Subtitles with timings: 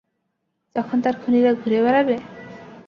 [0.75, 2.15] যখন তার খুনীরা ঘুরেবেড়াবে?